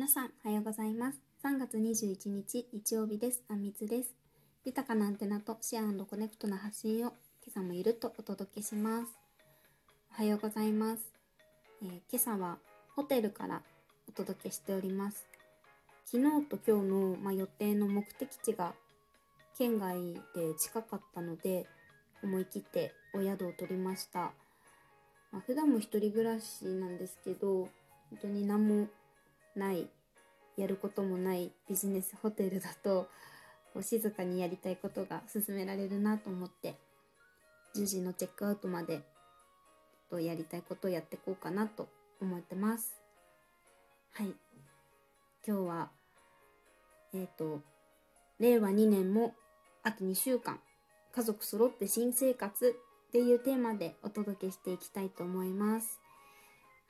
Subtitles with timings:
[0.00, 1.20] 皆さん、おはようございます。
[1.44, 3.42] 3月21日、日曜日です。
[3.50, 4.14] あんみつです。
[4.64, 7.16] 豊かなアンテナとシェアコネクトな発信を今
[7.48, 9.18] 朝もゆるっとお届けします。
[10.10, 11.02] おはようございます。
[11.82, 12.56] えー今朝は
[12.96, 13.60] ホテルから
[14.08, 15.26] お届けしております。
[16.06, 18.72] 昨日と今日の、まあ、予定の目的地が
[19.58, 21.66] 県外で近かったので
[22.22, 24.32] 思い切ってお宿を取りました。
[25.30, 27.68] まあ、普段も一人暮らしなんですけど
[28.08, 28.88] 本当に何も
[29.56, 29.88] ない
[30.56, 33.08] やることもないビジネスホテルだと
[33.80, 36.76] 静かにやりたいことが進められるなと思って
[37.76, 39.02] 10時のチェックアウトまで
[40.10, 41.88] とやりたいことをやっていこうかなと
[42.20, 43.00] 思ってます。
[44.12, 44.34] はい。
[45.46, 45.90] 今日は
[47.14, 47.60] えっ、と
[48.38, 49.34] 令和2年も
[49.82, 50.58] あと2週間
[51.14, 52.76] 家族揃って新生活
[53.08, 56.00] っていうテーマでお届けしていきたいと思います。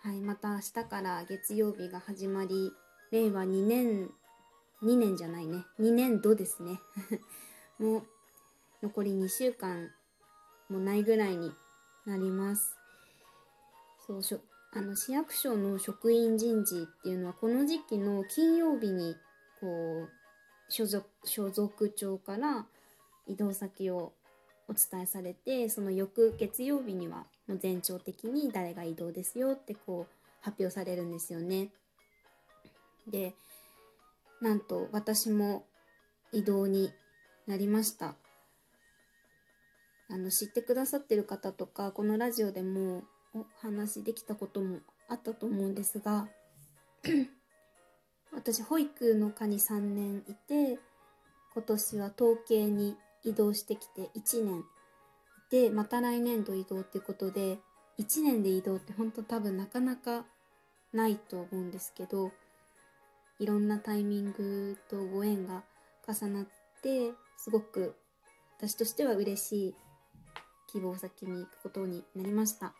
[0.03, 2.73] はい、また明日から月曜日が始まり、
[3.11, 4.11] 令和2年、
[4.83, 6.81] 2年じゃないね、2年度ですね。
[7.79, 8.03] もう
[8.83, 9.93] 残り2週間
[10.71, 11.53] もないぐらいに
[12.07, 12.75] なります。
[14.07, 14.41] そうしょ
[14.73, 19.15] あの市役所の職員人事っていうのはこの時期の金曜日に
[19.61, 22.67] こう所属所属長から
[23.27, 24.15] 移動先を
[24.71, 31.71] お伝えされてその翌月曜日にはもう全庁的に誰が移動ですよってこう発表されるんですよね。
[33.09, 33.35] で
[34.41, 35.65] なんと私も
[36.33, 36.93] 移動に
[37.49, 38.15] なりました。
[40.09, 43.03] あの知ってくださってる方とかこのラジオでも
[43.35, 46.29] お話できたこともあったと思うんですが
[48.33, 50.81] 私保育の科に3年いて
[51.55, 54.65] 今年は統計に移動してきて1年。
[55.51, 57.59] でまた来年度移動っていうことで
[57.99, 60.25] 1年で移動って本当多分なかなか
[60.93, 62.31] ないと思うんですけど
[63.41, 65.65] いろんなタイミングとご縁が
[66.07, 66.47] 重なっ
[66.83, 67.97] てすごく
[68.59, 69.75] 私としては嬉しい
[70.69, 72.75] 希望先に行くことになりました。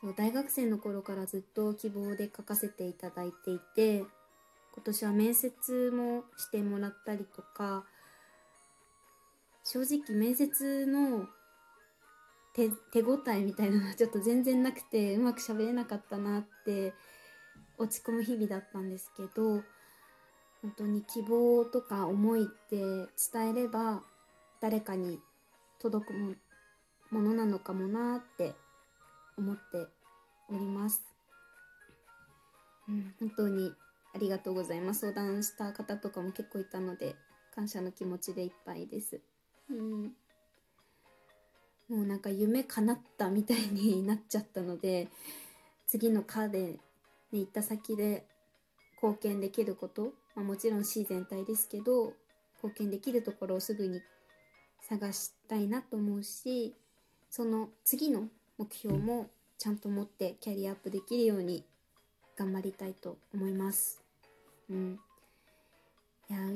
[0.00, 7.84] そう大学生の頃からずっと希望で書かせていただいていて今年は面接もしてもらったりとか
[9.72, 11.28] 正直面接の
[12.52, 16.92] 手手応えみたいなのはちょっと全然なくてうまく喋れなかったなって
[17.78, 19.62] 落ち込む日々だったんですけど
[20.60, 22.78] 本当に希望とか思いって
[23.32, 24.02] 伝えれば
[24.60, 25.20] 誰かに
[25.78, 26.14] 届く
[27.12, 28.54] ものなのかもなって
[29.38, 29.86] 思って
[30.48, 31.00] おります。
[32.88, 33.72] うん、本当に
[34.12, 35.02] ありがとうございます。
[35.02, 37.14] 相談した方とかも結構いたので
[37.54, 39.20] 感謝の気持ちでいっぱいです。
[39.70, 40.02] うん、
[41.88, 45.08] もうなんか夢叶ったみたいになっちゃったので
[45.86, 46.78] 次の課で、ね、
[47.32, 48.24] 行った先で
[49.02, 52.12] 貢献できること、まあ、もちろん市全体ですけど
[52.62, 54.00] 貢献できるところをすぐに
[54.88, 56.74] 探したいなと思うし
[57.30, 58.24] その次の
[58.58, 61.64] 目標もちゃんと持ってキャリアアップできるように
[62.36, 64.00] 頑張りたいと思います。
[64.70, 64.98] うん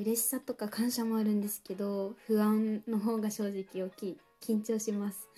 [0.05, 4.17] 嬉しさとか感謝もあるんですけど不安の方が正直大きい。
[4.39, 5.27] 緊張します。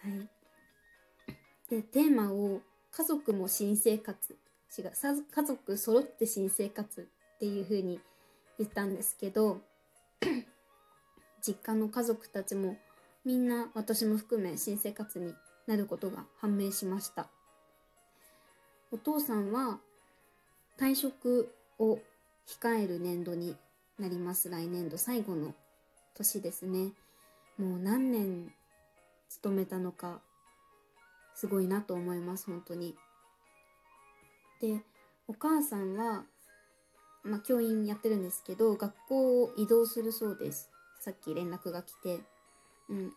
[0.00, 0.30] はい。
[1.68, 4.38] でテーマを「家族も新生活」
[4.78, 4.92] 違う。
[5.30, 8.00] 家族揃って新生活っていう風に
[8.56, 9.60] 言ったんですけど
[11.42, 12.78] 実家の家族たちも
[13.24, 15.34] みんな私も含め新生活に
[15.66, 17.28] なることが判明しました。
[18.90, 19.80] お父さんは
[20.78, 22.00] 退職を
[22.46, 23.56] 控える年度に
[23.98, 24.48] なります。
[24.48, 25.54] 来年度最後の
[26.14, 26.92] 年ですね。
[27.58, 28.52] もう何年
[29.28, 30.20] 勤めたのか
[31.34, 32.94] すごいなと思います本当に。
[34.60, 34.80] で
[35.28, 36.24] お母さんは、
[37.24, 40.70] まあ、教員やってるんですけど学校を移動するそうです。
[41.00, 42.20] さっき連絡が来て。
[42.88, 43.12] うん。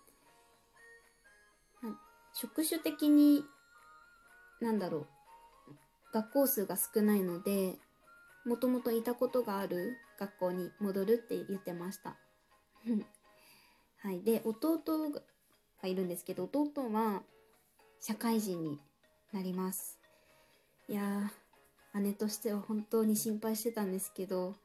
[2.34, 3.46] 職種的に
[4.60, 5.08] なんだろう。
[6.14, 7.76] 学校数が少ないので
[8.46, 12.16] もともといたことがある学校に戻るって言ってました。
[14.00, 14.80] はい、で弟
[15.82, 17.24] がいるんですけど弟は
[18.00, 18.80] 社会人に
[19.32, 20.00] なります。
[20.88, 21.32] いや
[21.96, 24.56] 姉としては本当に心配してたんですけど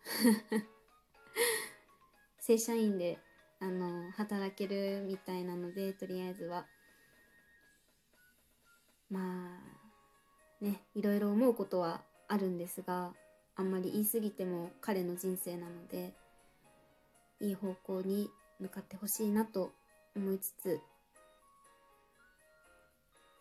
[2.38, 3.18] 正社員で
[3.60, 6.66] あの働けるみたいなのでとりあえずは
[9.08, 9.58] ま
[10.60, 13.14] あねいろいろ思うことはあるんですが
[13.56, 16.12] あんまり言い過ぎても彼の人生なので
[17.40, 19.72] いい方向に向かってほしいなと
[20.16, 20.80] 思いつつ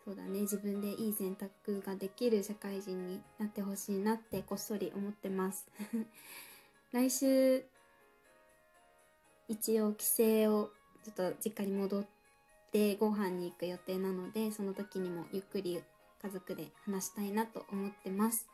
[0.04, 5.68] そうだね自分でいい選択ができる社会人になってほしいなってこっそり思ってます。
[6.90, 7.64] 来週
[9.46, 10.70] 一応帰省を
[11.04, 12.06] ちょっと実家に戻っ
[12.72, 15.82] てご飯に行く予定なのでその時にもゆっくり
[16.22, 18.48] 家族で話したいなと思ってます。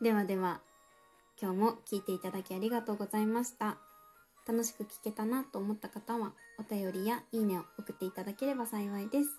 [0.00, 0.60] ではでは
[1.40, 3.78] 今日も聞いていただきありがとうございました。
[4.46, 9.30] 楽しく聞けたなと思った方はお便りやいいねを送っていただければ幸いです。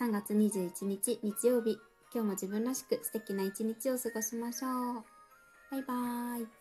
[0.00, 1.78] 3月21日日曜日
[2.12, 5.04] 今日も自分らしく素敵な一日を過ごしましょう。
[5.70, 6.59] バイバーイ。